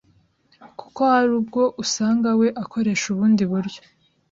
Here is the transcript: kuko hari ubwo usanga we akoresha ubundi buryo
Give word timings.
kuko 0.79 0.99
hari 1.13 1.31
ubwo 1.39 1.61
usanga 1.83 2.29
we 2.39 2.47
akoresha 2.63 3.05
ubundi 3.09 3.43
buryo 3.51 3.81